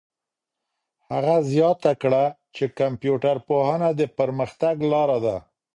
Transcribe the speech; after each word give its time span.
هغه 1.09 1.35
زیاته 1.51 1.91
کړه 2.01 2.23
چي 2.55 2.65
کمپيوټر 2.79 3.35
پوهنه 3.47 3.89
د 3.99 4.01
پرمختګ 4.17 4.75
لاره 4.91 5.17
ده. 5.25 5.37